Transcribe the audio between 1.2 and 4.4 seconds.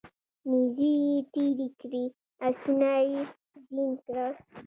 تیرې کړې اسونه یې زین کړل